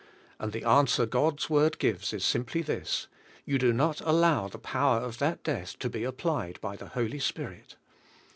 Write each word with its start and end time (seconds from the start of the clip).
And 0.39 0.51
the 0.51 0.63
answer 0.63 1.05
God's 1.05 1.47
Word 1.47 1.77
gives 1.77 2.11
is 2.11 2.25
simply 2.25 2.63
this: 2.63 3.05
You 3.45 3.59
do 3.59 3.71
not 3.71 4.01
allow 4.01 4.47
the 4.47 4.57
power 4.57 4.97
of 4.99 5.19
that 5.19 5.43
death 5.43 5.77
to 5.77 5.91
be 5.91 6.03
applied 6.03 6.59
by 6.59 6.75
the 6.75 6.87
Holy 6.87 7.19
Spirit. 7.19 7.75